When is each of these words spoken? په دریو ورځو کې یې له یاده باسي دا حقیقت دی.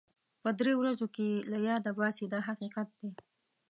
په 0.41 0.49
دریو 0.59 0.77
ورځو 0.81 1.05
کې 1.15 1.23
یې 1.31 1.37
له 1.51 1.57
یاده 1.69 1.91
باسي 1.99 2.25
دا 2.33 2.39
حقیقت 2.47 2.87
دی. 2.99 3.09